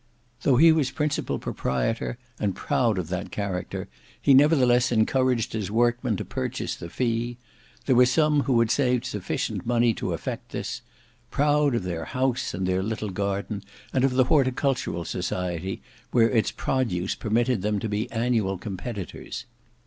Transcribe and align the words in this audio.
Though 0.41 0.57
he 0.57 0.71
was 0.71 0.87
the 0.89 0.95
principal 0.95 1.37
proprietor, 1.37 2.17
and 2.39 2.55
proud 2.55 2.97
of 2.97 3.09
that 3.09 3.29
character, 3.31 3.87
he 4.19 4.33
nevertheless 4.33 4.91
encouraged 4.91 5.53
his 5.53 5.69
workmen 5.69 6.17
to 6.17 6.25
purchase 6.25 6.75
the 6.75 6.89
fee: 6.89 7.37
there 7.85 7.95
were 7.95 8.07
some 8.07 8.41
who 8.45 8.59
had 8.61 8.71
saved 8.71 9.05
sufficient 9.05 9.63
money 9.63 9.93
to 9.93 10.13
effect 10.13 10.53
this: 10.53 10.81
proud 11.29 11.75
of 11.75 11.83
their 11.83 12.05
house 12.05 12.55
and 12.55 12.65
their 12.67 12.81
little 12.81 13.11
garden, 13.11 13.63
and 13.93 14.03
of 14.03 14.15
the 14.15 14.23
horticultural 14.23 15.05
society, 15.05 15.83
where 16.09 16.31
its 16.31 16.49
produce 16.49 17.13
permitted 17.13 17.61
them 17.61 17.77
to 17.77 17.87
be 17.87 18.09
annual 18.11 18.57
competitors. 18.57 19.45